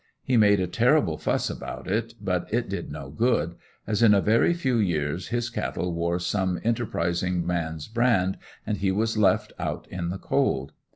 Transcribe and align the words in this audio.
He 0.23 0.35
made 0.35 0.59
a 0.59 0.65
terrible 0.65 1.19
fuss 1.19 1.47
about 1.47 1.87
it, 1.87 2.15
but 2.19 2.51
it 2.51 2.67
did 2.67 2.91
no 2.91 3.11
good, 3.11 3.53
as 3.85 4.01
in 4.01 4.15
a 4.15 4.19
very 4.19 4.51
few 4.55 4.77
years 4.77 5.27
his 5.27 5.51
cattle 5.51 5.93
wore 5.93 6.17
some 6.17 6.59
enterprising 6.63 7.45
man's 7.45 7.87
brand 7.87 8.39
and 8.65 8.77
he 8.77 8.91
was 8.91 9.15
left 9.15 9.53
out 9.59 9.85
in 9.91 10.09
the 10.09 10.17
cold. 10.17 10.71